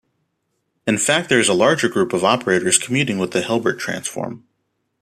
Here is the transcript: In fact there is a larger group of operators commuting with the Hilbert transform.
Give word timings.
In 0.87 0.97
fact 0.97 1.29
there 1.29 1.39
is 1.39 1.47
a 1.47 1.53
larger 1.53 1.87
group 1.87 2.11
of 2.11 2.23
operators 2.23 2.79
commuting 2.79 3.19
with 3.19 3.33
the 3.33 3.43
Hilbert 3.43 3.75
transform. 3.77 4.43